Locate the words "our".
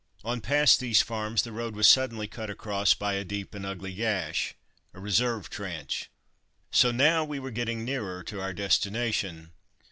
8.41-8.51